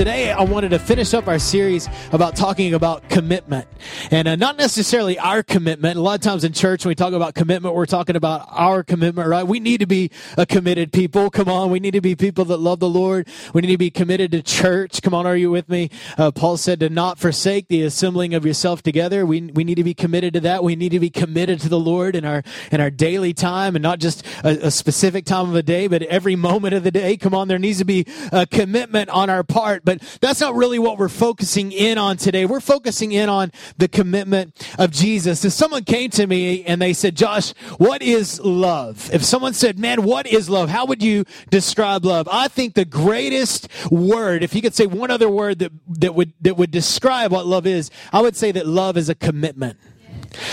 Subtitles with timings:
[0.00, 3.68] today I wanted to finish up our series about talking about commitment.
[4.10, 5.98] And uh, not necessarily our commitment.
[5.98, 8.82] A lot of times in church, when we talk about commitment, we're talking about our
[8.82, 9.46] commitment, right?
[9.46, 11.28] We need to be a committed people.
[11.28, 11.70] Come on.
[11.70, 13.28] We need to be people that love the Lord.
[13.52, 15.02] We need to be committed to church.
[15.02, 15.26] Come on.
[15.26, 15.90] Are you with me?
[16.16, 19.26] Uh, Paul said to not forsake the assembling of yourself together.
[19.26, 20.64] We, we need to be committed to that.
[20.64, 22.42] We need to be committed to the Lord in our,
[22.72, 26.00] in our daily time and not just a, a specific time of the day, but
[26.04, 27.18] every moment of the day.
[27.18, 27.48] Come on.
[27.48, 29.84] There needs to be a commitment on our part.
[29.90, 32.46] But that's not really what we're focusing in on today.
[32.46, 35.44] We're focusing in on the commitment of Jesus.
[35.44, 39.10] If someone came to me and they said, Josh, what is love?
[39.12, 40.68] If someone said, man, what is love?
[40.68, 42.28] How would you describe love?
[42.30, 46.34] I think the greatest word, if you could say one other word that, that would,
[46.40, 49.76] that would describe what love is, I would say that love is a commitment.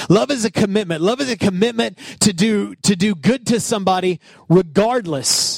[0.09, 1.03] Love is a commitment.
[1.03, 5.56] Love is a commitment to do, to do good to somebody regardless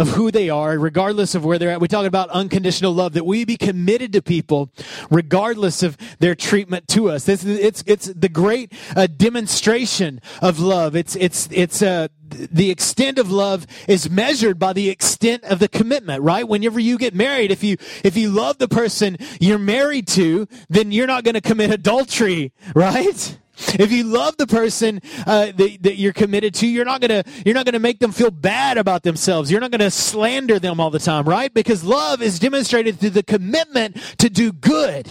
[0.00, 1.80] of who they are, regardless of where they're at.
[1.80, 4.72] We talk about unconditional love, that we be committed to people
[5.10, 7.24] regardless of their treatment to us.
[7.24, 10.96] This, it's, it's the great uh, demonstration of love.
[10.96, 15.68] It's, it's, it's, uh, the extent of love is measured by the extent of the
[15.68, 16.48] commitment, right?
[16.48, 20.92] Whenever you get married, if you, if you love the person you're married to, then
[20.92, 23.38] you're not going to commit adultery, right?
[23.78, 27.54] If you love the person uh, that, that, you're committed to, you're not gonna you're
[27.54, 29.50] not gonna make them feel bad about themselves.
[29.50, 31.52] You're not gonna slander them all the time, right?
[31.52, 35.08] Because love is demonstrated through the commitment to do good.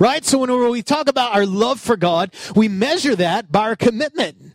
[0.00, 0.24] Right?
[0.24, 4.48] So when we talk about our love for God, we measure that by our commitment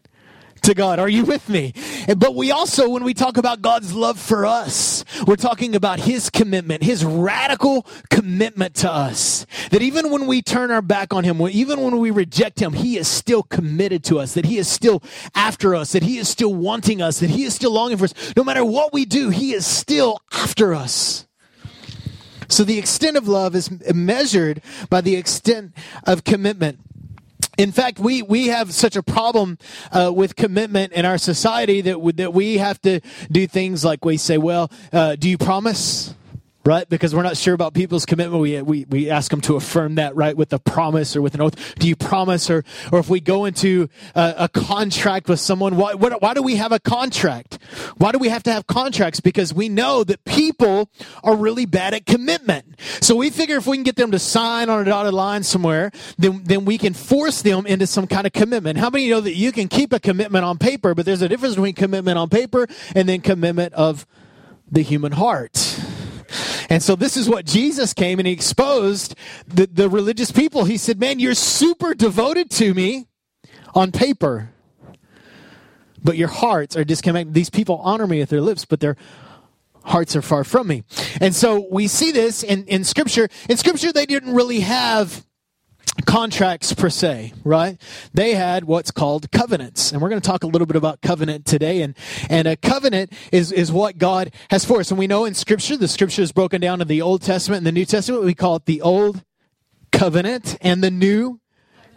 [0.64, 1.00] to God.
[1.00, 1.74] Are you with me?
[2.18, 6.30] But we also, when we talk about God's love for us, we're talking about His
[6.30, 9.46] commitment, His radical commitment to us.
[9.72, 12.98] That even when we turn our back on Him, even when we reject Him, He
[12.98, 15.04] is still committed to us, that He is still
[15.36, 18.36] after us, that He is still wanting us, that He is still longing for us.
[18.36, 21.28] No matter what we do, He is still after us.
[22.50, 25.74] So the extent of love is measured by the extent
[26.06, 26.80] of commitment.
[27.58, 29.60] In fact, we, we have such a problem
[29.92, 33.00] uh, with commitment in our society that, w- that we have to
[33.32, 36.16] do things like we say, well, uh, do you promise?
[36.66, 36.88] Right?
[36.88, 38.42] Because we're not sure about people's commitment.
[38.42, 41.42] We, we, we ask them to affirm that, right, with a promise or with an
[41.42, 41.76] oath.
[41.76, 42.50] Do you promise?
[42.50, 46.42] Or, or if we go into a, a contract with someone, why, what, why do
[46.42, 47.60] we have a contract?
[47.98, 49.20] Why do we have to have contracts?
[49.20, 50.90] Because we know that people
[51.24, 52.80] are really bad at commitment.
[53.02, 55.92] So we figure if we can get them to sign on a dotted line somewhere,
[56.18, 58.78] then, then we can force them into some kind of commitment.
[58.78, 61.56] How many know that you can keep a commitment on paper, but there's a difference
[61.56, 64.08] between commitment on paper and then commitment of
[64.72, 65.80] the human heart?
[66.74, 69.14] And so this is what Jesus came and he exposed
[69.46, 70.66] the, the religious people.
[70.66, 73.06] He said, Man, you're super devoted to me
[73.76, 74.50] on paper,
[76.04, 77.36] but your hearts are disconnected.
[77.36, 78.98] These people honor me with their lips, but their
[79.84, 80.84] hearts are far from me.
[81.22, 83.30] And so we see this in, in Scripture.
[83.48, 85.28] In Scripture, they didn't really have
[86.06, 87.80] contracts per se, right?
[88.14, 89.92] They had what's called covenants.
[89.92, 91.82] And we're going to talk a little bit about covenant today.
[91.82, 91.96] And,
[92.30, 94.92] and a covenant is, is what God has for us.
[94.92, 97.68] And we know in scripture, the scripture is broken down in the Old Testament and
[97.68, 98.24] the New Testament.
[98.24, 99.24] We call it the Old
[99.92, 101.40] Covenant and the New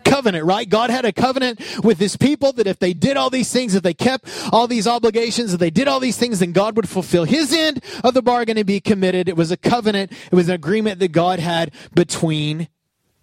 [0.04, 0.69] covenant, right?
[0.69, 3.82] God had a covenant with his people that if they did all these things, if
[3.82, 7.25] they kept all these obligations, if they did all these things, then God would fulfill
[7.25, 9.28] his end of the bargain and be committed.
[9.28, 10.12] It was a covenant.
[10.12, 12.69] It was an agreement that God had between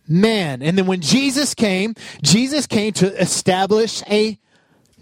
[0.08, 0.62] man.
[0.62, 4.40] And then when Jesus came, Jesus came to establish a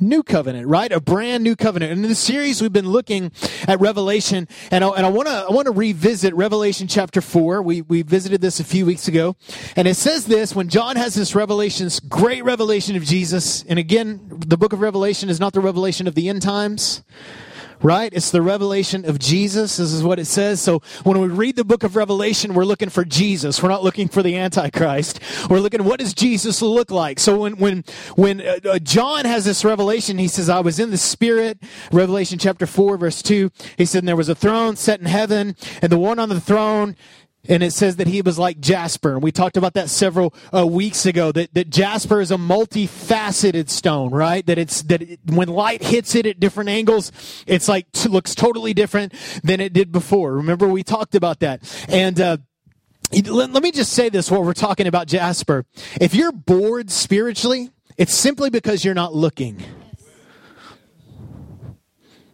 [0.02, 0.92] new covenant, right?
[0.92, 1.92] A brand new covenant.
[1.92, 3.32] And in the series, we've been looking
[3.68, 7.62] at Revelation, and I, and I want to I want to revisit Revelation chapter four.
[7.62, 9.36] We we visited this a few weeks ago,
[9.76, 13.64] and it says this when John has this revelation, this great revelation of Jesus.
[13.64, 17.04] And again, the book of Revelation is not the revelation of the end times
[17.84, 18.12] right?
[18.14, 19.78] It's the revelation of Jesus.
[19.78, 20.62] This is what it says.
[20.62, 23.62] So when we read the book of Revelation, we're looking for Jesus.
[23.62, 25.20] We're not looking for the Antichrist.
[25.50, 27.20] We're looking, what does Jesus look like?
[27.20, 27.84] So when, when,
[28.16, 31.60] when uh, uh John has this revelation, he says, I was in the Spirit,
[31.92, 33.52] Revelation chapter 4, verse 2.
[33.78, 36.96] He said, there was a throne set in heaven, and the one on the throne
[37.48, 39.14] and it says that he was like jasper.
[39.14, 43.70] And we talked about that several uh, weeks ago that, that jasper is a multifaceted
[43.70, 44.46] stone right?
[44.46, 47.12] That it's that it, when light hits it at different angles
[47.48, 50.36] it's like looks totally different than it did before.
[50.36, 51.62] Remember we talked about that.
[51.90, 52.38] And uh,
[53.12, 55.66] let, let me just say this while we're talking about jasper.
[56.00, 59.62] If you're bored spiritually it's simply because you're not looking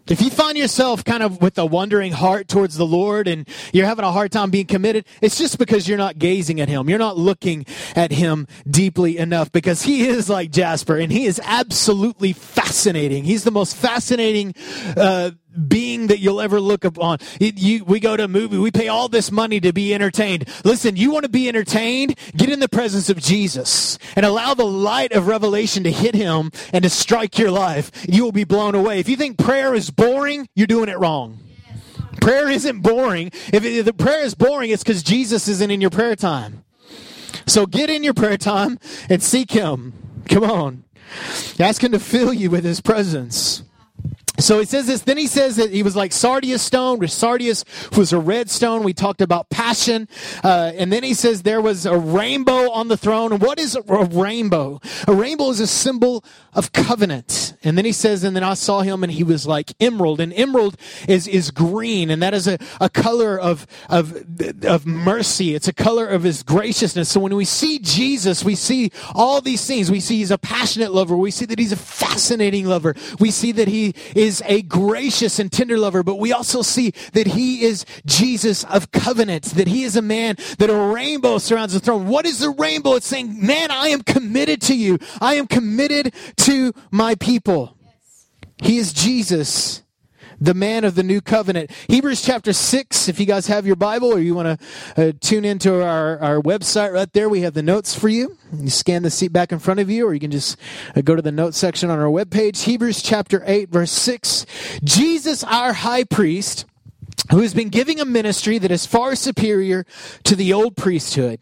[0.10, 3.86] if you find yourself kind of with a wondering heart towards the Lord and you're
[3.86, 6.90] having a hard time being committed, it's just because you're not gazing at Him.
[6.90, 7.66] You're not looking
[7.96, 13.24] at Him deeply enough because He is like Jasper and He is absolutely fascinating.
[13.24, 14.54] He's the most fascinating,
[14.96, 17.20] uh, being that you'll ever look upon.
[17.40, 20.48] It, you, we go to a movie, we pay all this money to be entertained.
[20.64, 22.18] Listen, you want to be entertained?
[22.36, 26.52] Get in the presence of Jesus and allow the light of revelation to hit him
[26.74, 27.92] and to strike your life.
[28.08, 29.00] You will be blown away.
[29.00, 31.40] If you think prayer is boring, you're doing it wrong.
[32.22, 33.28] Prayer isn't boring.
[33.54, 36.64] If, if the prayer is boring, it's because Jesus isn't in your prayer time.
[37.46, 39.94] So get in your prayer time and seek Him.
[40.30, 40.84] Come on.
[41.60, 43.64] Ask Him to fill you with His presence.
[44.40, 45.02] So he says this.
[45.02, 47.66] Then he says that he was like sardius stone, which sardius
[47.98, 48.84] was a red stone.
[48.84, 50.08] We talked about passion.
[50.44, 53.32] Uh, and then he says there was a rainbow on the throne.
[53.32, 54.80] And what is a, rainbow?
[55.08, 56.24] A rainbow is a symbol
[56.54, 57.56] of covenant.
[57.64, 60.22] And then he says, and then I saw him and he was like emerald.
[60.22, 62.12] And emerald is, is green.
[62.12, 64.24] And that is a, a color of, of,
[64.64, 65.56] of mercy.
[65.56, 67.10] It's a color of his graciousness.
[67.10, 69.90] So when we see Jesus, we see all these things.
[69.90, 71.18] We see he's a passionate lover.
[71.18, 72.96] We see that he's a fascinating lover.
[73.20, 76.92] We see that he is is a gracious and tender lover, but we also see
[77.14, 81.74] that he is Jesus of covenant, that he is a man that a rainbow surrounds
[81.74, 82.08] the throne.
[82.08, 82.96] What is the rainbow?
[82.96, 85.00] It's saying, man, I am committed to you.
[85.20, 87.78] I am committed to my people.
[88.62, 89.82] He is Jesus
[90.40, 91.72] the man of the new covenant.
[91.88, 95.46] Hebrews chapter 6, if you guys have your Bible or you want to uh, tune
[95.46, 98.38] into our, our website right there, we have the notes for you.
[98.54, 100.58] You scan the seat back in front of you, or you can just
[100.96, 102.64] uh, go to the notes section on our webpage.
[102.64, 104.46] Hebrews chapter 8, verse 6.
[104.84, 106.66] Jesus, our high priest,
[107.32, 109.86] who has been giving a ministry that is far superior
[110.24, 111.40] to the old priesthood.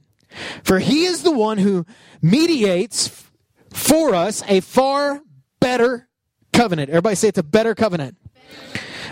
[0.63, 1.85] For he is the one who
[2.21, 3.29] mediates
[3.71, 5.21] for us a far
[5.59, 6.07] better
[6.51, 6.89] covenant.
[6.89, 8.17] Everybody say it's a better covenant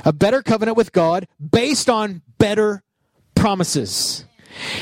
[0.04, 2.84] a better covenant with God based on better
[3.36, 4.26] promises.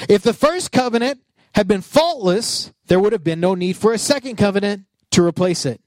[0.09, 1.21] If the first covenant
[1.55, 5.65] had been faultless, there would have been no need for a second covenant to replace
[5.65, 5.81] it.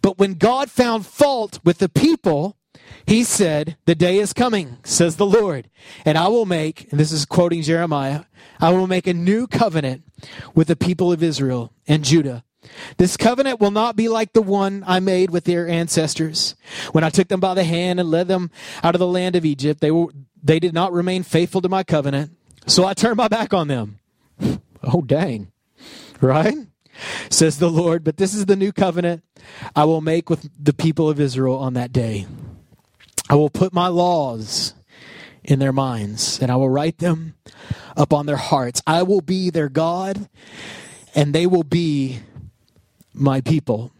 [0.00, 2.56] But when God found fault with the people,
[3.06, 5.70] he said, The day is coming, says the Lord,
[6.04, 8.24] and I will make, and this is quoting Jeremiah,
[8.60, 10.04] I will make a new covenant
[10.54, 12.44] with the people of Israel and Judah
[12.96, 16.54] this covenant will not be like the one I made with their ancestors
[16.92, 18.50] when I took them by the hand and led them
[18.82, 19.80] out of the land of Egypt.
[19.80, 20.08] They were,
[20.42, 22.36] they did not remain faithful to my covenant,
[22.66, 23.98] so I turned my back on them.
[24.82, 25.50] oh dang.
[26.20, 26.54] Right?
[27.30, 29.24] Says the Lord, but this is the new covenant
[29.74, 32.26] I will make with the people of Israel on that day.
[33.28, 34.74] I will put my laws
[35.42, 37.34] in their minds and I will write them
[37.96, 38.82] up on their hearts.
[38.86, 40.28] I will be their God
[41.14, 42.20] and they will be
[43.14, 43.92] my people.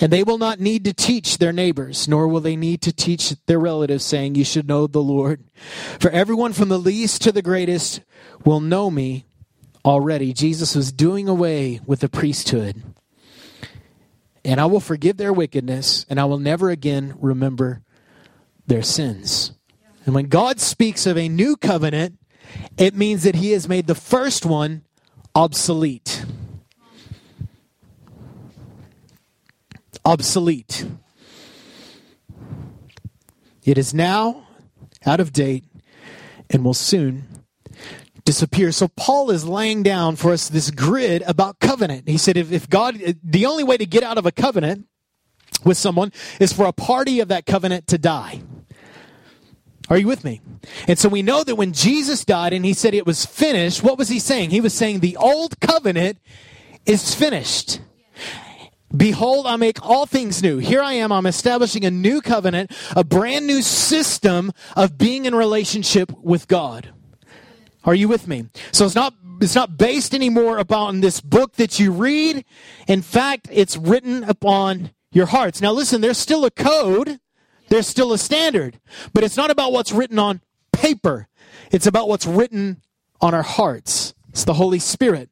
[0.00, 3.34] And they will not need to teach their neighbors, nor will they need to teach
[3.44, 5.44] their relatives, saying, You should know the Lord.
[5.98, 8.00] For everyone from the least to the greatest
[8.44, 9.26] will know me
[9.84, 10.32] already.
[10.32, 12.82] Jesus was doing away with the priesthood.
[14.42, 17.82] And I will forgive their wickedness, and I will never again remember
[18.66, 19.52] their sins.
[20.06, 22.18] And when God speaks of a new covenant,
[22.78, 24.82] it means that He has made the first one
[25.34, 26.24] obsolete.
[30.04, 30.86] Obsolete.
[33.64, 34.46] It is now
[35.06, 35.64] out of date
[36.48, 37.44] and will soon
[38.24, 38.72] disappear.
[38.72, 42.08] So Paul is laying down for us this grid about covenant.
[42.08, 44.86] He said, if, if God, the only way to get out of a covenant
[45.64, 48.42] with someone is for a party of that covenant to die.
[49.88, 50.40] Are you with me?
[50.86, 53.98] And so we know that when Jesus died and he said it was finished, what
[53.98, 54.50] was he saying?
[54.50, 56.18] He was saying the old covenant
[56.86, 57.80] is finished.
[58.96, 60.58] Behold, I make all things new.
[60.58, 61.12] Here I am.
[61.12, 66.92] I'm establishing a new covenant, a brand new system of being in relationship with God.
[67.84, 68.46] Are you with me?
[68.72, 72.44] So it's not it's not based anymore upon this book that you read.
[72.86, 75.62] In fact, it's written upon your hearts.
[75.62, 77.20] Now listen, there's still a code,
[77.68, 78.80] there's still a standard,
[79.14, 80.42] but it's not about what's written on
[80.72, 81.28] paper.
[81.70, 82.82] It's about what's written
[83.20, 84.14] on our hearts.
[84.30, 85.28] It's the Holy Spirit.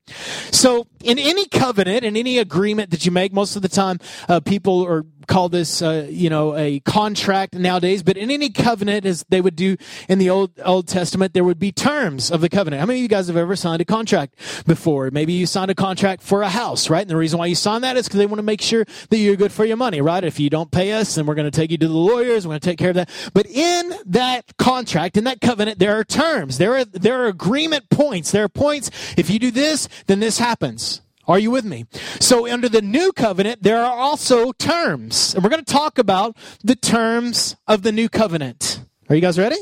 [0.50, 4.40] So, in any covenant, in any agreement that you make, most of the time, uh,
[4.40, 8.02] people are call this, uh, you know, a contract nowadays.
[8.02, 9.76] But in any covenant, as they would do
[10.08, 12.80] in the Old Old Testament, there would be terms of the covenant.
[12.80, 14.34] How many of you guys have ever signed a contract
[14.66, 15.10] before?
[15.10, 17.02] Maybe you signed a contract for a house, right?
[17.02, 19.16] And the reason why you signed that is because they want to make sure that
[19.16, 20.22] you're good for your money, right?
[20.22, 22.46] If you don't pay us, then we're going to take you to the lawyers.
[22.46, 23.10] We're going to take care of that.
[23.34, 26.58] But in that contract, in that covenant, there are terms.
[26.58, 28.30] There are there are agreement points.
[28.30, 28.90] There are points.
[29.16, 31.02] If you do this, then this happens.
[31.28, 31.84] Are you with me?
[32.20, 35.34] So under the new covenant, there are also terms.
[35.34, 38.82] And we're going to talk about the terms of the new covenant.
[39.10, 39.58] Are you guys ready?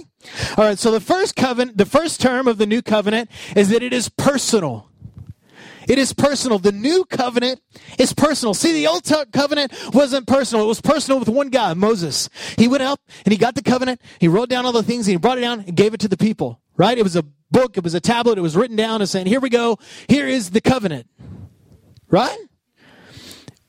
[0.56, 0.78] All right.
[0.78, 4.08] So the first covenant, the first term of the new covenant is that it is
[4.08, 4.88] personal.
[5.88, 6.58] It is personal.
[6.58, 7.60] The new covenant
[7.98, 8.54] is personal.
[8.54, 10.64] See, the old covenant wasn't personal.
[10.64, 12.28] It was personal with one guy, Moses.
[12.56, 14.00] He went up and he got the covenant.
[14.20, 16.08] He wrote down all the things and he brought it down and gave it to
[16.08, 16.98] the people, right?
[16.98, 17.76] It was a book.
[17.76, 18.36] It was a tablet.
[18.38, 19.78] It was written down and saying, here we go.
[20.08, 21.06] Here is the covenant,
[22.10, 22.38] right?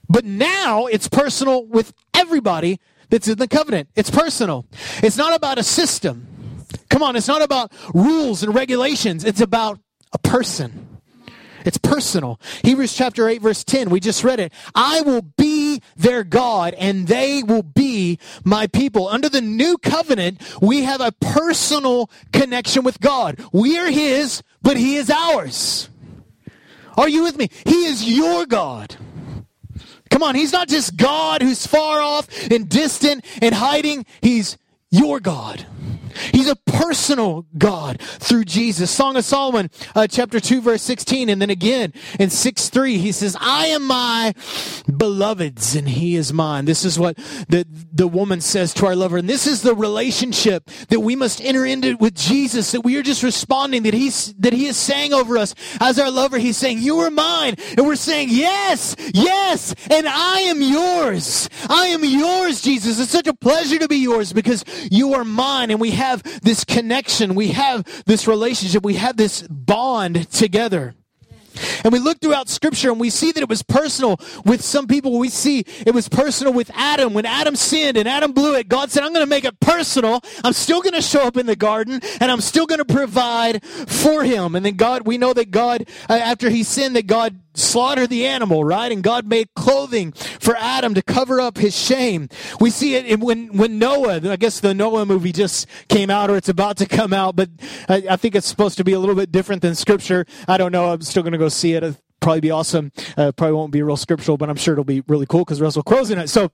[0.09, 2.79] But now it's personal with everybody
[3.09, 3.89] that's in the covenant.
[3.95, 4.65] It's personal.
[5.03, 6.27] It's not about a system.
[6.89, 9.23] Come on, it's not about rules and regulations.
[9.23, 9.79] It's about
[10.13, 10.97] a person.
[11.65, 12.39] It's personal.
[12.63, 14.53] Hebrews chapter 8 verse 10, we just read it.
[14.73, 19.09] I will be their God and they will be my people.
[19.09, 23.43] Under the new covenant, we have a personal connection with God.
[23.51, 25.89] We are his, but he is ours.
[26.97, 27.49] Are you with me?
[27.65, 28.95] He is your God.
[30.09, 34.05] Come on, he's not just God who's far off and distant and hiding.
[34.21, 34.57] He's
[34.89, 35.65] your God.
[36.33, 38.91] He's a personal God through Jesus.
[38.91, 41.29] Song of Solomon, uh, chapter 2, verse 16.
[41.29, 44.33] And then again in 6 3, he says, I am my
[44.95, 46.65] beloved's and he is mine.
[46.65, 47.17] This is what
[47.49, 49.17] the, the woman says to our lover.
[49.17, 53.03] And this is the relationship that we must enter into with Jesus, that we are
[53.03, 56.37] just responding, that he's, that he is saying over us as our lover.
[56.37, 57.55] He's saying, you are mine.
[57.77, 61.49] And we're saying, yes, yes, and I am yours.
[61.69, 62.99] I am yours, Jesus.
[62.99, 66.41] It's such a pleasure to be yours because you are mine and we have have
[66.41, 67.35] this connection.
[67.35, 68.83] We have this relationship.
[68.83, 70.95] We have this bond together.
[71.83, 75.17] And we look throughout scripture and we see that it was personal with some people.
[75.17, 77.13] We see it was personal with Adam.
[77.13, 80.21] When Adam sinned and Adam blew it, God said, I'm going to make it personal.
[80.43, 83.63] I'm still going to show up in the garden and I'm still going to provide
[83.63, 84.55] for him.
[84.55, 88.25] And then God, we know that God, uh, after he sinned, that God slaughtered the
[88.25, 88.91] animal, right?
[88.91, 92.29] And God made clothing for Adam to cover up his shame.
[92.59, 96.37] We see it when, when Noah, I guess the Noah movie just came out or
[96.37, 97.49] it's about to come out, but
[97.89, 100.25] I, I think it's supposed to be a little bit different than scripture.
[100.47, 100.91] I don't know.
[100.91, 101.83] I'm still going to go see it.
[101.83, 102.91] It'll probably be awesome.
[103.15, 105.83] Uh, probably won't be real scriptural, but I'm sure it'll be really cool because Russell
[105.83, 106.29] Crowe's in it.
[106.29, 106.51] So,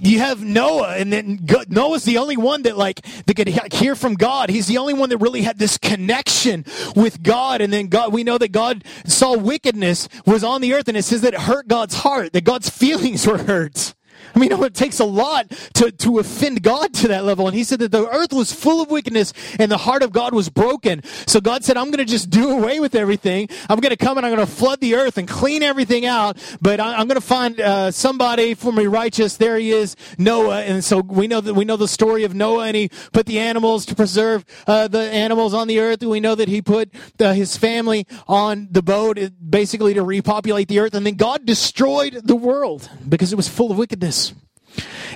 [0.00, 4.14] you have Noah, and then Noah's the only one that like that could hear from
[4.14, 4.50] God.
[4.50, 7.60] He's the only one that really had this connection with God.
[7.60, 11.02] And then God, we know that God saw wickedness was on the earth, and it
[11.02, 13.94] says that it hurt God's heart, that God's feelings were hurt.
[14.34, 17.46] I mean, it takes a lot to, to offend God to that level.
[17.46, 20.34] And he said that the earth was full of wickedness and the heart of God
[20.34, 21.02] was broken.
[21.26, 23.48] So God said, I'm going to just do away with everything.
[23.68, 26.38] I'm going to come and I'm going to flood the earth and clean everything out.
[26.60, 29.36] But I, am going to find uh, somebody for me righteous.
[29.36, 30.62] There he is, Noah.
[30.62, 33.38] And so we know that we know the story of Noah and he put the
[33.38, 36.02] animals to preserve uh, the animals on the earth.
[36.02, 39.18] We know that he put uh, his family on the boat
[39.48, 40.94] basically to repopulate the earth.
[40.94, 44.27] And then God destroyed the world because it was full of wickedness.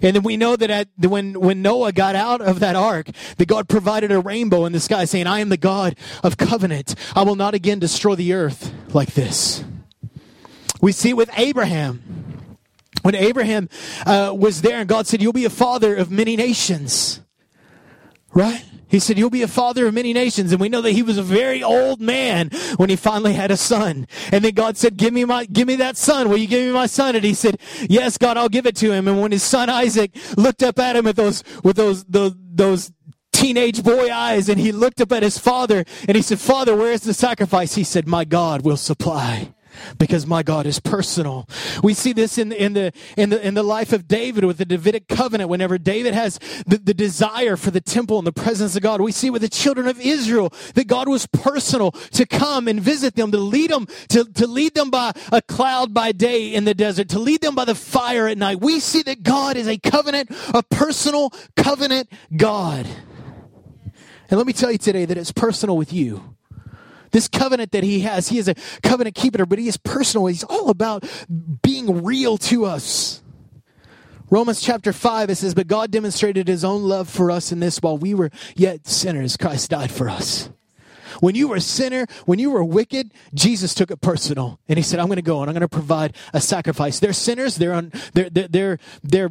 [0.02, 3.46] And then we know that at, when, when Noah got out of that ark, that
[3.46, 6.94] God provided a rainbow in the sky saying, I am the God of covenant.
[7.14, 9.64] I will not again destroy the earth like this.
[10.80, 12.02] We see it with Abraham.
[13.02, 13.68] When Abraham
[14.04, 17.20] uh, was there and God said, You'll be a father of many nations.
[18.32, 18.64] Right?
[18.92, 20.52] He said, You'll be a father of many nations.
[20.52, 23.56] And we know that he was a very old man when he finally had a
[23.56, 24.06] son.
[24.30, 26.28] And then God said, Give me my, give me that son.
[26.28, 27.16] Will you give me my son?
[27.16, 27.58] And he said,
[27.88, 29.08] Yes, God, I'll give it to him.
[29.08, 32.92] And when his son Isaac looked up at him with those, with those, those, those
[33.32, 36.92] teenage boy eyes and he looked up at his father and he said, Father, where
[36.92, 37.74] is the sacrifice?
[37.74, 39.54] He said, My God will supply
[39.98, 41.48] because my God is personal.
[41.82, 44.64] We see this in, in, the, in, the, in the life of David with the
[44.64, 45.50] Davidic covenant.
[45.50, 49.12] Whenever David has the, the desire for the temple and the presence of God, we
[49.12, 53.30] see with the children of Israel that God was personal to come and visit them,
[53.32, 57.08] to lead them, to, to lead them by a cloud by day in the desert,
[57.10, 58.60] to lead them by the fire at night.
[58.60, 62.86] We see that God is a covenant, a personal covenant God.
[64.28, 66.31] And let me tell you today that it's personal with you.
[67.12, 70.26] This covenant that he has, he is a covenant keeper, but he is personal.
[70.26, 71.04] He's all about
[71.62, 73.22] being real to us.
[74.30, 77.82] Romans chapter 5, it says, But God demonstrated his own love for us in this
[77.82, 80.48] while we were yet sinners, Christ died for us.
[81.20, 84.58] When you were a sinner, when you were wicked, Jesus took it personal.
[84.68, 86.98] And he said, I'm going to go and I'm going to provide a sacrifice.
[86.98, 87.56] They're sinners.
[87.56, 89.30] They're, un, they're, they're, they're, they're,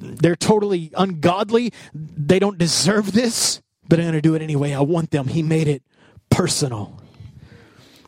[0.00, 1.72] they're totally ungodly.
[1.94, 4.72] They don't deserve this, but I'm going to do it anyway.
[4.72, 5.28] I want them.
[5.28, 5.84] He made it
[6.28, 6.99] personal.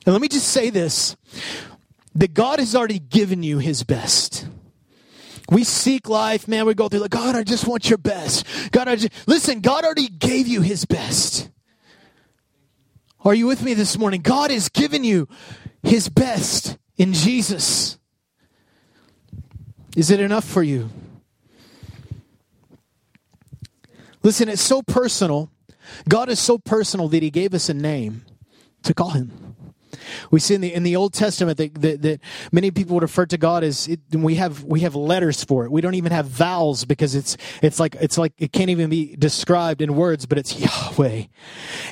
[0.04, 1.16] And let me just say this
[2.14, 4.46] that God has already given you his best.
[5.50, 6.66] We seek life, man.
[6.66, 8.46] We go through like, God, I just want your best.
[8.70, 11.50] God, I just, listen, God already gave you his best.
[13.24, 14.20] Are you with me this morning?
[14.20, 15.28] God has given you
[15.82, 17.98] his best in Jesus.
[19.96, 20.90] Is it enough for you?
[24.22, 25.50] Listen, it's so personal.
[26.08, 28.24] God is so personal that he gave us a name
[28.84, 29.51] to call him.
[30.30, 33.26] We see in the in the Old Testament that that, that many people would refer
[33.26, 35.72] to God as it, we have we have letters for it.
[35.72, 39.16] We don't even have vowels because it's it's like it's like it can't even be
[39.16, 41.24] described in words, but it's Yahweh,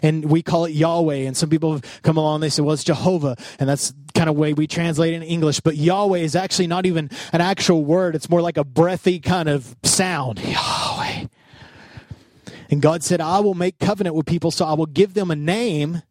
[0.02, 1.26] and we call it Yahweh.
[1.26, 4.28] And some people have come along and they say, well, it's Jehovah, and that's kind
[4.28, 5.60] of way we translate it in English.
[5.60, 9.48] But Yahweh is actually not even an actual word; it's more like a breathy kind
[9.48, 10.40] of sound.
[10.40, 11.26] Yahweh.
[12.70, 15.36] And God said, I will make covenant with people, so I will give them a
[15.36, 16.02] name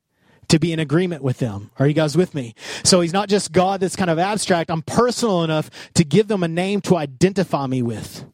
[0.50, 1.72] to be in agreement with them.
[1.79, 2.53] Are you guys with me?
[2.84, 4.70] So he's not just God that's kind of abstract.
[4.70, 8.25] I'm personal enough to give them a name to identify me with.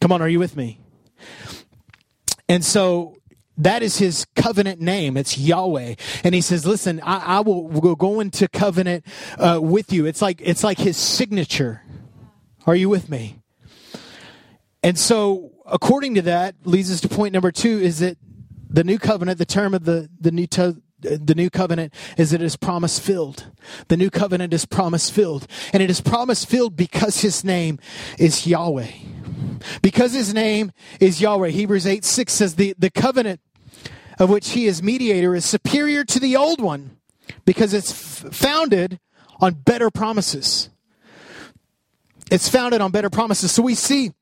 [0.00, 0.80] Come on, are you with me?
[2.48, 3.16] And so
[3.58, 5.16] that is his covenant name.
[5.16, 5.96] It's Yahweh.
[6.24, 9.04] And he says, listen, I, I will, go into covenant
[9.38, 10.06] uh, with you.
[10.06, 11.82] It's like, it's like his signature.
[12.66, 13.40] Are you with me?
[14.82, 18.16] And so according to that leads us to point number two is that
[18.70, 20.46] the new covenant, the term of the, the new
[21.00, 23.46] the new covenant is that it is promise filled.
[23.88, 25.46] The new covenant is promise filled.
[25.72, 27.78] And it is promise filled because his name
[28.18, 28.90] is Yahweh.
[29.82, 31.50] Because his name is Yahweh.
[31.50, 33.40] Hebrews 8 6 says the, the covenant
[34.18, 36.98] of which he is mediator is superior to the old one
[37.44, 38.98] because it's f- founded
[39.40, 40.70] on better promises.
[42.30, 43.52] It's founded on better promises.
[43.52, 44.12] So we see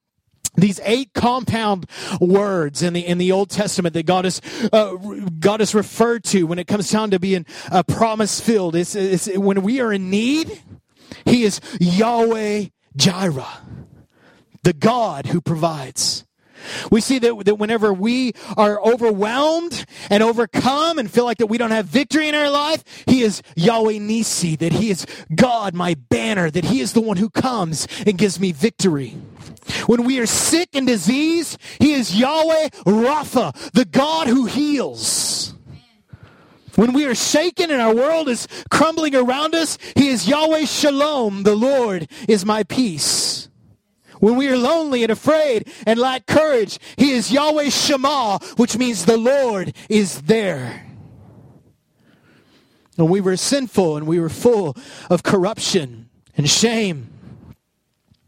[0.54, 1.86] these eight compound
[2.20, 4.40] words in the in the Old Testament that God is
[4.72, 4.94] uh,
[5.38, 8.76] God is referred to when it comes down to being a promise filled.
[8.76, 10.62] It's, it's when we are in need,
[11.24, 13.60] He is Yahweh Jireh,
[14.62, 16.25] the God who provides.
[16.90, 21.58] We see that, that whenever we are overwhelmed and overcome and feel like that we
[21.58, 25.94] don't have victory in our life, He is Yahweh Nissi, that He is God, my
[25.94, 29.16] banner, that He is the one who comes and gives me victory.
[29.86, 35.54] When we are sick and diseased, He is Yahweh Rapha, the God who heals.
[36.76, 41.42] When we are shaken and our world is crumbling around us, He is Yahweh Shalom,
[41.42, 43.48] the Lord is my peace.
[44.20, 49.04] When we are lonely and afraid and lack courage, He is Yahweh Shammah, which means
[49.04, 50.86] the Lord is there.
[52.96, 54.74] When we were sinful and we were full
[55.10, 57.10] of corruption and shame,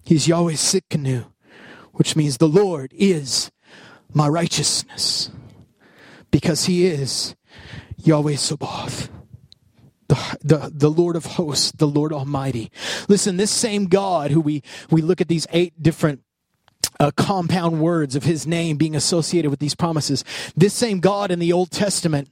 [0.05, 1.27] He's Yahweh Tsidkenu,
[1.92, 3.51] which means the Lord is
[4.12, 5.31] my righteousness,
[6.31, 7.35] because He is
[7.96, 9.11] Yahweh Sabaoth
[10.09, 12.71] the, the, the Lord of hosts, the Lord Almighty.
[13.09, 16.23] Listen, this same God who we, we look at these eight different
[17.01, 20.25] uh, compound words of his name being associated with these promises.
[20.57, 22.29] This same God in the Old Testament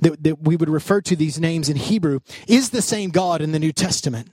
[0.00, 3.52] that, that we would refer to these names in Hebrew is the same God in
[3.52, 4.28] the New Testament.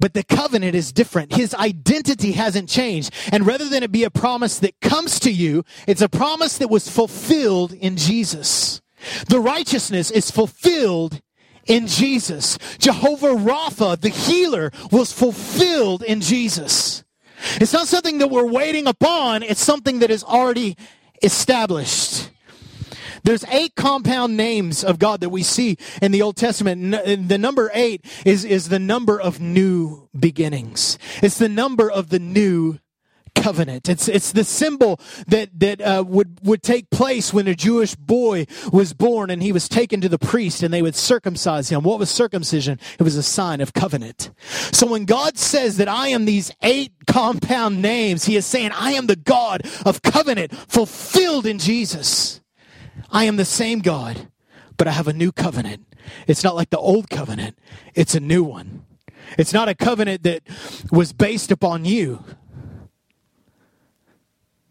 [0.00, 1.34] But the covenant is different.
[1.34, 3.12] His identity hasn't changed.
[3.30, 6.70] And rather than it be a promise that comes to you, it's a promise that
[6.70, 8.80] was fulfilled in Jesus.
[9.28, 11.20] The righteousness is fulfilled
[11.66, 12.58] in Jesus.
[12.78, 17.04] Jehovah Rapha, the healer, was fulfilled in Jesus.
[17.60, 20.76] It's not something that we're waiting upon, it's something that is already
[21.22, 22.30] established.
[23.24, 26.90] There's eight compound names of God that we see in the Old Testament.
[27.28, 30.98] The number eight is, is the number of new beginnings.
[31.22, 32.78] It's the number of the new
[33.42, 33.88] covenant.
[33.88, 38.46] It's it's the symbol that that uh, would would take place when a Jewish boy
[38.72, 41.82] was born and he was taken to the priest and they would circumcise him.
[41.82, 42.78] What was circumcision?
[42.98, 44.30] It was a sign of covenant.
[44.70, 48.92] So when God says that I am these eight compound names, He is saying I
[48.92, 52.40] am the God of covenant fulfilled in Jesus.
[53.10, 54.28] I am the same God,
[54.76, 55.84] but I have a new covenant.
[56.26, 57.58] It's not like the old covenant;
[57.94, 58.84] it's a new one.
[59.38, 60.42] It's not a covenant that
[60.90, 62.24] was based upon you.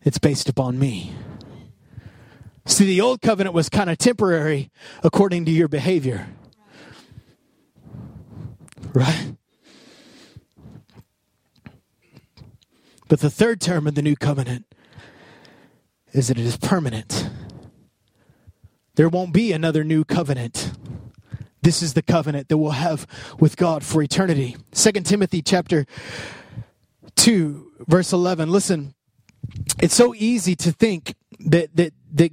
[0.03, 1.13] It's based upon me.
[2.65, 4.71] See, the old covenant was kind of temporary
[5.03, 6.27] according to your behavior.
[8.93, 9.35] Right?
[13.07, 14.65] But the third term of the new covenant
[16.13, 17.29] is that it is permanent.
[18.95, 20.71] There won't be another new covenant.
[21.61, 23.05] This is the covenant that we'll have
[23.39, 24.57] with God for eternity.
[24.73, 25.85] 2 Timothy chapter
[27.15, 28.49] 2 verse 11.
[28.49, 28.93] Listen,
[29.81, 32.31] it's so easy to think that that that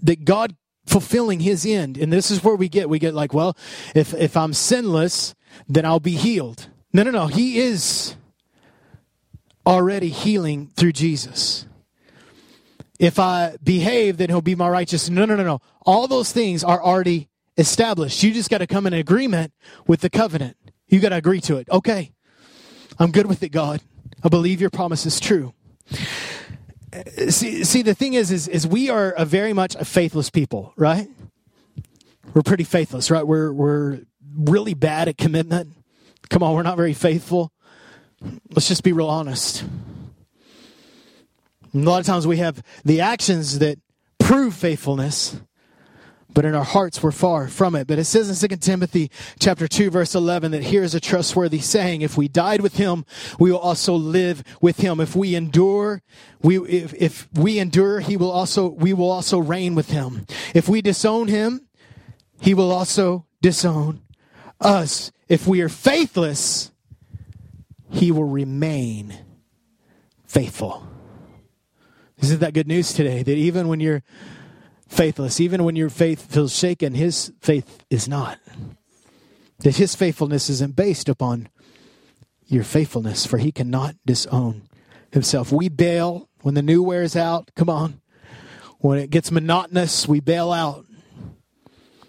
[0.00, 3.56] that God fulfilling his end and this is where we get we get like well
[3.94, 5.34] if if I'm sinless
[5.68, 6.68] then I'll be healed.
[6.92, 8.16] No no no, he is
[9.66, 11.66] already healing through Jesus.
[12.98, 15.08] If I behave then he'll be my righteous.
[15.10, 15.60] No no no no.
[15.82, 18.22] All those things are already established.
[18.22, 19.52] You just got to come in agreement
[19.86, 20.56] with the covenant.
[20.88, 21.68] You got to agree to it.
[21.70, 22.12] Okay.
[22.98, 23.80] I'm good with it, God.
[24.22, 25.54] I believe your promise is true
[27.28, 30.72] see, see, the thing is, is, is we are a very much a faithless people,
[30.76, 31.08] right?
[32.32, 33.26] We're pretty faithless, right?
[33.26, 34.00] We're, we're
[34.36, 35.70] really bad at commitment?
[36.30, 37.52] Come on, we're not very faithful.
[38.50, 39.64] Let's just be real honest.
[41.74, 43.78] a lot of times we have the actions that
[44.18, 45.38] prove faithfulness,
[46.34, 47.86] but in our hearts we're far from it.
[47.86, 51.60] But it says in 2 Timothy chapter 2 verse 11 that here is a trustworthy
[51.60, 53.04] saying, if we died with him,
[53.38, 55.00] we will also live with him.
[55.00, 56.02] If we endure,
[56.42, 60.26] we, if, if we endure, he will also, we will also reign with him.
[60.54, 61.68] If we disown him,
[62.40, 64.02] he will also disown
[64.60, 65.12] us.
[65.28, 66.72] If we are faithless,
[67.90, 69.16] he will remain
[70.26, 70.86] faithful.
[72.18, 73.22] Isn't that good news today?
[73.22, 74.02] That even when you're
[74.94, 78.38] faithless, even when your faith feels shaken, his faith is not.
[79.58, 81.48] That his faithfulness isn't based upon
[82.46, 84.68] your faithfulness, for he cannot disown
[85.10, 85.52] himself.
[85.52, 87.50] We bail when the new wears out.
[87.56, 88.00] Come on.
[88.78, 90.86] When it gets monotonous, we bail out.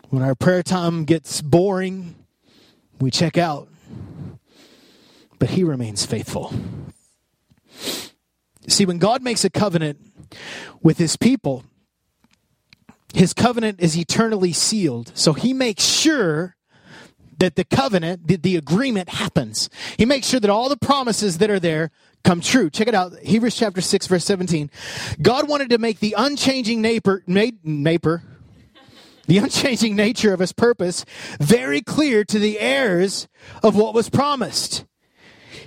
[0.10, 2.16] When our prayer time gets boring,
[3.00, 3.70] we check out.
[5.40, 6.54] But he remains faithful.
[8.68, 10.00] See, when God makes a covenant
[10.82, 11.64] with his people,
[13.16, 15.12] his covenant is eternally sealed.
[15.16, 16.58] So he makes sure
[17.40, 19.70] that the covenant, that the agreement happens.
[19.98, 21.92] He makes sure that all the promises that are there
[22.26, 22.70] come true.
[22.70, 23.18] Check it out.
[23.20, 24.70] Hebrews chapter 6 verse 17.
[25.22, 31.06] God wanted to make the unchanging neighbor, the unchanging nature of his purpose
[31.40, 33.30] very clear to the heirs
[33.64, 34.84] of what was promised.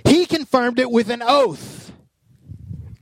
[0.05, 1.91] He confirmed it with an oath.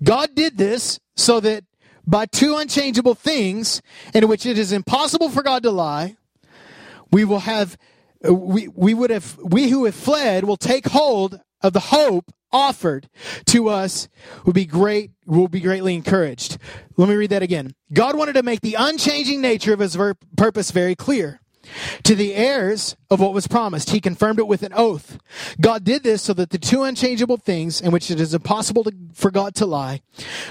[0.01, 1.65] God did this so that
[2.08, 3.82] by two unchangeable things
[4.13, 6.15] in which it is impossible for God to lie,
[7.12, 7.78] we will have
[8.28, 12.32] uh, we, we would have we who have fled will take hold of the hope
[12.52, 13.10] offered
[13.46, 14.08] to us
[14.46, 16.58] will be great will be greatly encouraged.
[16.96, 17.76] Let me read that again.
[17.93, 19.98] God wanted to make the unchanging nature of his
[20.36, 21.41] purpose very clear
[22.03, 23.89] to the heirs of what was promised.
[23.89, 25.19] He confirmed it with an oath.
[25.60, 28.93] God did this so that the two unchangeable things in which it is impossible to,
[29.13, 30.01] for God to lie,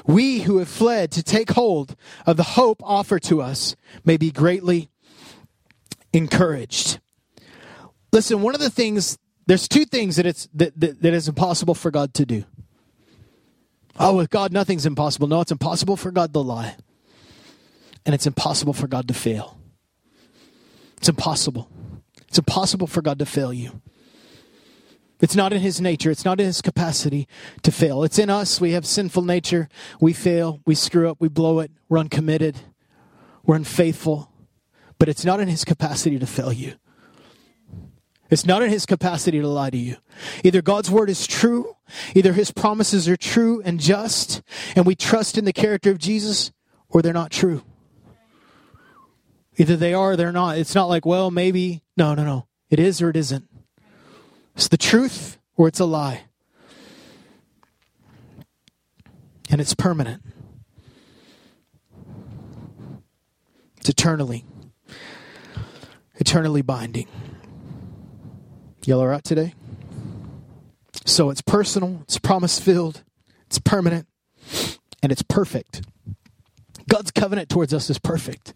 [0.07, 4.31] we who have fled to take hold of the hope offered to us may be
[4.31, 4.89] greatly
[6.13, 7.01] encouraged.
[8.13, 11.75] Listen, one of the things, there's two things that it's, that, that, that is impossible
[11.75, 12.45] for God to do.
[13.99, 15.27] Oh, with God, nothing's impossible.
[15.27, 16.77] No, it's impossible for God to lie.
[18.05, 19.59] And it's impossible for God to fail.
[21.07, 21.71] It's impossible.
[22.27, 23.81] It's impossible for God to fail you.
[25.21, 26.11] It's not in his nature.
[26.11, 27.29] It's not in his capacity
[27.63, 28.03] to fail.
[28.03, 28.61] It's in us.
[28.61, 29.69] We have sinful nature.
[30.01, 30.63] We fail.
[30.67, 31.19] We screw up.
[31.21, 31.71] We blow it.
[31.89, 32.57] We're uncommitted.
[33.45, 34.33] We're unfaithful.
[34.99, 36.75] But it's not in his capacity to fail you.
[38.29, 39.99] It's not in his capacity to lie to you.
[40.43, 41.77] Either God's word is true,
[42.17, 44.43] either his promises are true and just,
[44.75, 46.51] and we trust in the character of Jesus,
[46.89, 47.63] or they're not true.
[49.59, 50.59] Either they are or they're not.
[50.59, 51.83] It's not like, well, maybe.
[51.97, 52.47] No, no, no.
[52.69, 53.49] It is or it isn't.
[54.55, 56.25] It's the truth or it's a lie.
[59.49, 60.23] And it's permanent.
[63.79, 64.45] It's eternally,
[66.17, 67.07] eternally binding.
[68.85, 69.55] Y'all are out today?
[71.05, 73.05] So it's personal, it's promise filled,
[73.47, 74.09] it's permanent,
[75.05, 75.83] and it's perfect.
[76.89, 78.55] God's covenant towards us is perfect.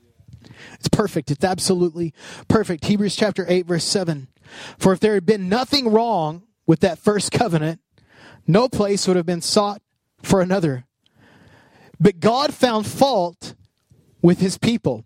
[0.74, 1.30] It's perfect.
[1.30, 2.12] It's absolutely
[2.48, 2.84] perfect.
[2.84, 4.28] Hebrews chapter 8, verse 7.
[4.78, 7.80] For if there had been nothing wrong with that first covenant,
[8.46, 9.82] no place would have been sought
[10.22, 10.84] for another.
[11.98, 13.54] But God found fault
[14.22, 15.04] with his people.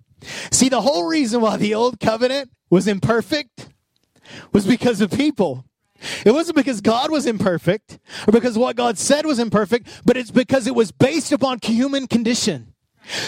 [0.50, 3.68] See, the whole reason why the old covenant was imperfect
[4.52, 5.64] was because of people.
[6.24, 10.30] It wasn't because God was imperfect or because what God said was imperfect, but it's
[10.30, 12.73] because it was based upon human condition.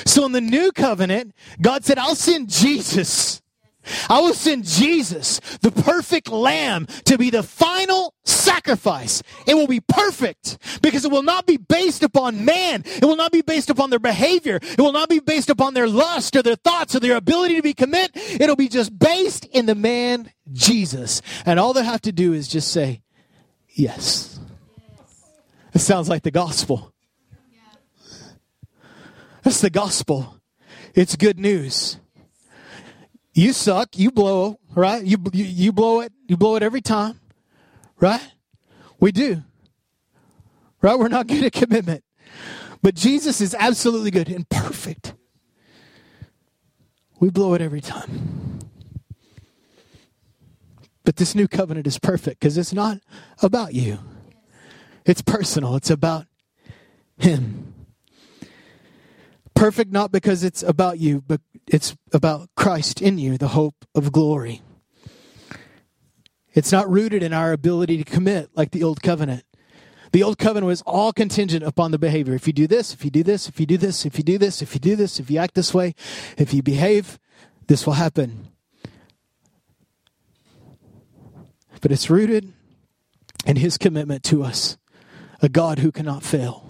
[0.04, 3.42] So in the new covenant, God said, I'll send Jesus.
[4.08, 9.22] I will send Jesus, the perfect lamb, to be the final sacrifice.
[9.46, 12.82] It will be perfect because it will not be based upon man.
[12.84, 14.56] It will not be based upon their behavior.
[14.60, 17.62] It will not be based upon their lust or their thoughts or their ability to
[17.62, 18.10] be commit.
[18.14, 21.22] It'll be just based in the man Jesus.
[21.44, 23.02] And all they have to do is just say,
[23.68, 24.40] yes.
[25.74, 26.92] It sounds like the gospel.
[29.46, 30.40] That's the gospel.
[30.92, 32.00] It's good news.
[33.32, 33.96] You suck.
[33.96, 35.04] You blow, right?
[35.04, 36.12] You, you, you blow it.
[36.26, 37.20] You blow it every time,
[38.00, 38.20] right?
[38.98, 39.44] We do,
[40.82, 40.98] right?
[40.98, 42.02] We're not good at commitment.
[42.82, 45.14] But Jesus is absolutely good and perfect.
[47.20, 48.58] We blow it every time.
[51.04, 52.98] But this new covenant is perfect because it's not
[53.40, 54.00] about you,
[55.04, 56.26] it's personal, it's about
[57.16, 57.75] Him.
[59.56, 64.12] Perfect not because it's about you, but it's about Christ in you, the hope of
[64.12, 64.60] glory.
[66.52, 69.44] It's not rooted in our ability to commit like the old covenant.
[70.12, 72.34] The old covenant was all contingent upon the behavior.
[72.34, 74.38] If you do this, if you do this, if you do this, if you do
[74.38, 75.94] this, if you do this, if you act this way,
[76.36, 77.18] if you behave,
[77.66, 78.48] this will happen.
[81.80, 82.52] But it's rooted
[83.46, 84.76] in his commitment to us,
[85.40, 86.65] a God who cannot fail.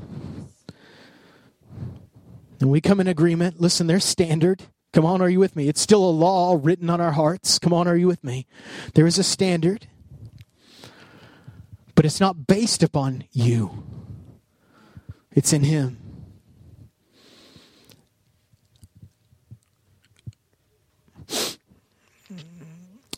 [2.61, 3.61] And we come in agreement.
[3.61, 4.63] Listen, there's standard.
[4.93, 5.69] Come on, are you with me?
[5.69, 7.59] It's still a law written on our hearts.
[7.59, 8.47] Come on, are you with me?
[8.95, 9.89] There is a standard,
[11.95, 13.85] but it's not based upon you,
[15.33, 15.99] it's in Him.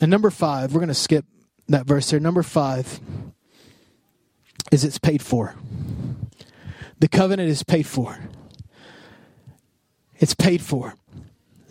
[0.00, 1.24] And number five, we're going to skip
[1.68, 2.20] that verse there.
[2.20, 3.00] Number five
[4.70, 5.54] is it's paid for.
[6.98, 8.18] The covenant is paid for.
[10.18, 10.94] It's paid for.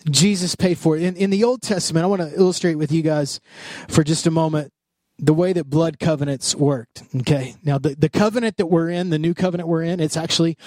[0.09, 1.03] Jesus paid for it.
[1.03, 3.39] In, in the Old Testament, I want to illustrate with you guys
[3.87, 4.71] for just a moment
[5.19, 7.03] the way that blood covenants worked.
[7.17, 7.55] Okay.
[7.63, 10.57] Now, the, the covenant that we're in, the new covenant we're in, it's actually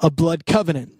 [0.00, 0.92] a blood covenant.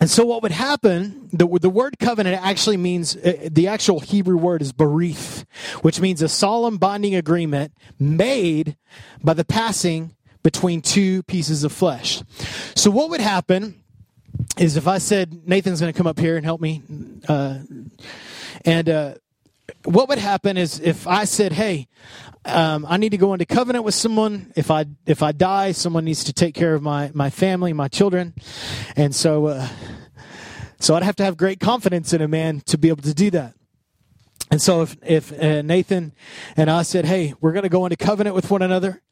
[0.00, 4.36] And so, what would happen, the, the word covenant actually means, uh, the actual Hebrew
[4.36, 5.44] word is berith,
[5.82, 8.76] which means a solemn binding agreement made
[9.22, 12.22] by the passing between two pieces of flesh.
[12.74, 13.83] So, what would happen
[14.56, 16.82] is if I said, Nathan's going to come up here and help me,
[17.28, 17.58] uh,
[18.64, 19.14] and uh,
[19.84, 21.88] what would happen is if I said, "Hey,
[22.44, 24.52] um, I need to go into covenant with someone.
[24.56, 27.88] If I if I die, someone needs to take care of my my family, my
[27.88, 28.34] children,"
[28.96, 29.68] and so uh,
[30.78, 33.30] so I'd have to have great confidence in a man to be able to do
[33.30, 33.54] that.
[34.50, 36.12] And so if if uh, Nathan
[36.56, 39.02] and I said, "Hey, we're going to go into covenant with one another,"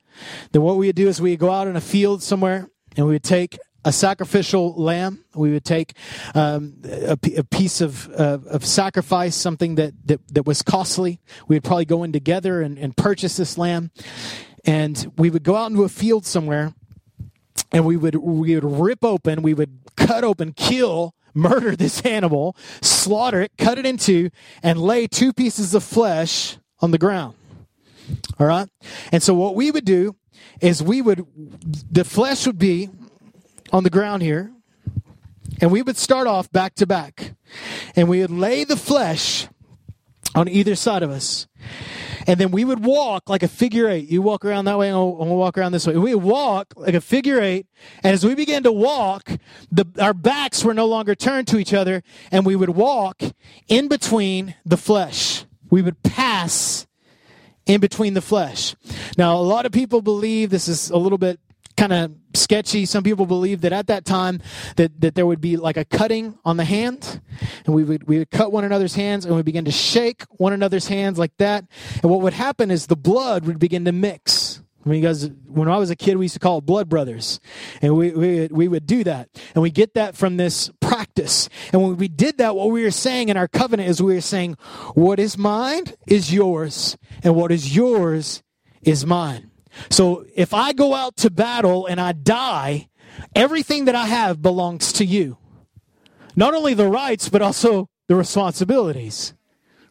[0.53, 3.07] then what we would do is we would go out in a field somewhere and
[3.07, 5.25] we would take a sacrificial lamb.
[5.35, 5.95] We would take
[6.35, 11.21] um, a, a, piece of, uh, of sacrifice, something that, that, that was costly.
[11.49, 13.91] We would probably go in together and, and purchase this lamb.
[14.65, 16.75] And we would go out into a field somewhere
[17.73, 22.57] and we would, we would rip open, we would cut open, kill, murder this animal,
[22.81, 24.31] slaughter it, cut it in two,
[24.63, 27.35] and lay two pieces of flesh on the ground.
[28.39, 28.69] All right?
[29.11, 30.17] And so what we would do
[30.61, 31.27] is we would,
[31.91, 32.91] the flesh would be
[33.73, 34.53] on the ground here,
[35.61, 37.35] and we would start off back to back,
[37.97, 39.49] and we would lay the flesh
[40.35, 41.47] on either side of us.
[42.27, 44.09] And then we would walk like a figure eight.
[44.09, 45.97] You walk around that way, and we'll, we'll walk around this way.
[45.97, 47.67] We walk like a figure eight.
[48.05, 49.29] And as we began to walk,
[49.73, 53.23] the, our backs were no longer turned to each other, and we would walk
[53.67, 55.45] in between the flesh.
[55.69, 56.87] We would pass
[57.67, 58.77] in between the flesh.
[59.19, 61.41] Now, a lot of people believe this is a little bit
[61.77, 62.87] kind of sketchy.
[62.87, 64.41] Some people believe that at that time
[64.77, 67.21] that, that there would be like a cutting on the hand
[67.65, 70.53] and we would, we would cut one another's hands and we begin to shake one
[70.53, 71.65] another's hands like that.
[72.03, 74.63] And what would happen is the blood would begin to mix.
[74.85, 77.39] I mean, guys, when I was a kid, we used to call it blood brothers.
[77.81, 79.29] And we, we, we would do that.
[79.55, 81.49] And we get that from this practice.
[81.73, 84.21] And when we did that, what we were saying in our covenant is we were
[84.21, 84.55] saying,
[84.95, 88.43] what is mine is yours, and what is yours
[88.83, 89.52] is mine.
[89.91, 92.89] So if I go out to battle and I die,
[93.35, 95.39] everything that I have belongs to you.
[96.35, 99.35] Not only the rights, but also the responsibilities.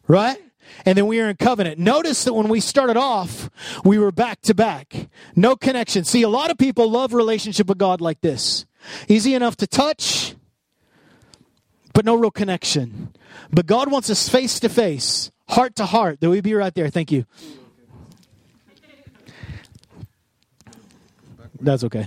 [0.08, 0.38] Right?
[0.84, 1.78] And then we are in covenant.
[1.78, 3.50] Notice that when we started off,
[3.84, 5.08] we were back to back.
[5.36, 6.04] No connection.
[6.04, 8.66] See, a lot of people love relationship with God like this.
[9.08, 10.34] Easy enough to touch,
[11.92, 13.12] but no real connection.
[13.52, 16.20] But God wants us face to face, heart to heart.
[16.20, 16.88] That we be right there.
[16.88, 17.26] Thank you.
[21.62, 22.06] That's okay.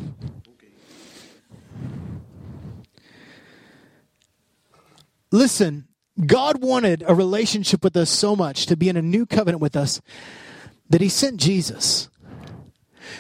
[5.31, 5.87] Listen,
[6.23, 9.75] God wanted a relationship with us so much to be in a new covenant with
[9.75, 10.01] us
[10.89, 12.09] that He sent Jesus.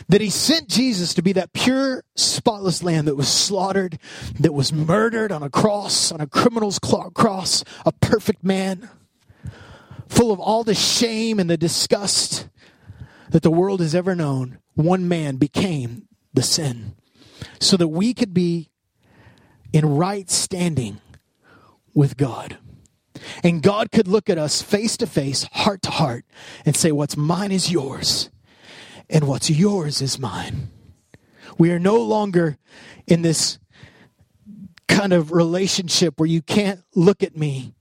[0.09, 3.97] That He sent Jesus to be that pure, spotless lamb that was slaughtered,
[4.39, 8.89] that was murdered on a cross, on a criminal's cross, a perfect man,
[10.07, 12.49] full of all the shame and the disgust
[13.29, 14.59] that the world has ever known.
[14.75, 16.95] One man became the sin
[17.59, 18.69] so that we could be
[19.73, 21.01] in right standing
[21.93, 22.57] with God.
[23.43, 26.25] And God could look at us face to face, heart to heart,
[26.65, 28.29] and say, What's mine is yours,
[29.09, 30.69] and what's yours is mine.
[31.57, 32.57] We are no longer
[33.07, 33.57] in this
[34.87, 37.74] kind of relationship where you can't look at me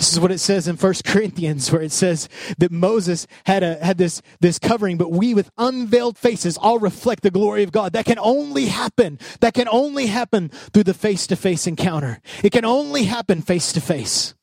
[0.00, 3.84] this is what it says in First Corinthians, where it says that Moses had a
[3.84, 7.92] had this this covering, but we with unveiled faces all reflect the glory of God.
[7.92, 9.18] That can only happen.
[9.40, 12.22] That can only happen through the face to face encounter.
[12.42, 14.34] It can only happen face to face.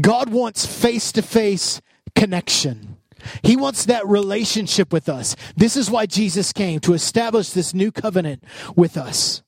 [0.00, 1.80] God wants face to face
[2.14, 2.96] connection.
[3.42, 5.34] He wants that relationship with us.
[5.56, 8.44] This is why Jesus came to establish this new covenant
[8.76, 9.42] with us.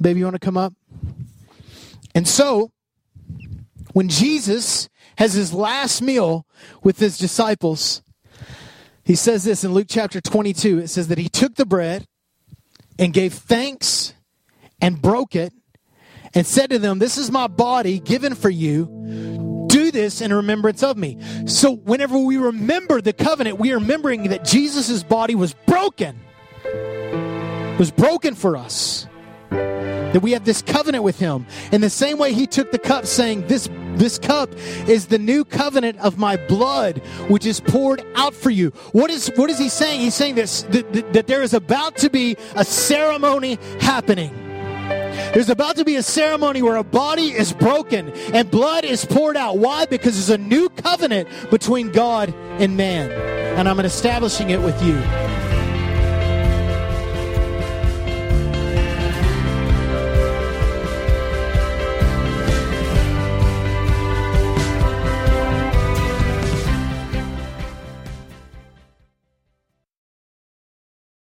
[0.00, 0.72] Baby, you want to come up?
[2.14, 2.72] And so,
[3.92, 6.46] when Jesus has his last meal
[6.82, 8.02] with his disciples,
[9.04, 10.78] he says this in Luke chapter 22.
[10.78, 12.06] It says that he took the bread
[12.98, 14.14] and gave thanks
[14.80, 15.52] and broke it
[16.34, 19.66] and said to them, This is my body given for you.
[19.68, 21.18] Do this in remembrance of me.
[21.46, 26.20] So, whenever we remember the covenant, we are remembering that Jesus' body was broken,
[27.78, 29.06] was broken for us.
[30.12, 31.46] That we have this covenant with him.
[31.72, 34.50] In the same way, he took the cup, saying, This this cup
[34.88, 36.98] is the new covenant of my blood,
[37.28, 38.70] which is poured out for you.
[38.92, 40.00] What is, what is he saying?
[40.00, 44.34] He's saying this, that, that, that there is about to be a ceremony happening.
[45.34, 49.36] There's about to be a ceremony where a body is broken and blood is poured
[49.36, 49.58] out.
[49.58, 49.86] Why?
[49.86, 53.10] Because there's a new covenant between God and man.
[53.58, 54.96] And I'm establishing it with you.